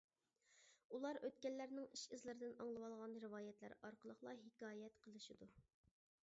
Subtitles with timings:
[0.95, 5.53] ئۇلار ئۆتكەنلەرنىڭ ئىش ئىزلىرىدىن ئاڭلىۋالغان رىۋايەتلەر ئارقىلىقلا ھېكايەت قىلىشىدۇ.